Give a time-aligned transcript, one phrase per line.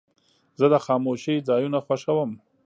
[0.59, 2.31] زه د خاموشۍ ځایونه خوښوم.